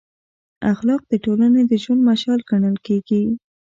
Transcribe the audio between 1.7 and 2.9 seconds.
ژوند مشال ګڼل